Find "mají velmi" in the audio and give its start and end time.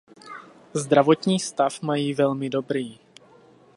1.81-2.49